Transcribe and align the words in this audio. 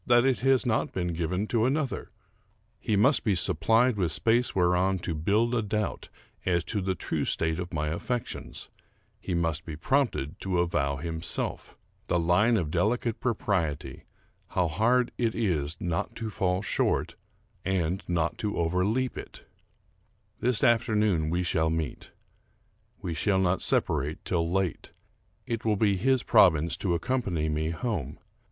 249 0.07 0.63
American 0.65 0.71
Mystery 0.81 0.87
Stories 0.87 0.87
that 0.87 0.87
it 0.87 0.87
has 0.87 0.87
not 0.87 0.93
been 0.93 1.13
given 1.13 1.47
to 1.47 1.65
another; 1.67 2.11
he 2.79 2.95
must 2.95 3.23
be 3.23 3.35
supplied 3.35 3.97
with 3.97 4.11
space 4.11 4.55
whereon 4.55 4.97
to 4.97 5.13
build 5.13 5.53
a 5.53 5.61
doubt 5.61 6.09
as 6.43 6.63
to 6.63 6.81
the 6.81 6.95
true 6.95 7.23
state 7.23 7.59
of 7.59 7.71
my 7.71 7.89
affections; 7.89 8.71
he 9.19 9.35
must 9.35 9.63
be 9.63 9.75
prompted 9.75 10.39
to 10.39 10.57
avow 10.57 10.95
himself. 10.95 11.77
The 12.07 12.17
line 12.19 12.57
of 12.57 12.71
delicate 12.71 13.19
propriety,— 13.19 14.03
how 14.55 14.67
hard 14.67 15.11
it 15.19 15.35
is 15.35 15.77
not 15.79 16.15
to 16.15 16.31
fall 16.31 16.63
short, 16.63 17.13
and 17.63 18.01
not 18.07 18.39
to 18.39 18.57
overleap 18.57 19.15
it! 19.19 19.45
This 20.39 20.63
afternoon 20.63 21.29
we 21.29 21.43
shall 21.43 21.69
meet.... 21.69 22.09
We 23.03 23.13
shall 23.13 23.37
not 23.37 23.59
sepa 23.59 23.99
rate 23.99 24.25
till 24.25 24.49
late. 24.51 24.89
It 25.45 25.63
will 25.63 25.75
be 25.77 25.95
his 25.95 26.23
province 26.23 26.75
to 26.77 26.95
accompany 26.95 27.49
me 27.49 27.69
home. 27.69 28.17